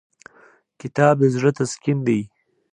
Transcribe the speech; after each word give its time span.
کتاب 0.81 1.15
د 1.21 1.23
زړه 1.35 1.51
تسکین 1.57 1.97
دی. 2.07 2.21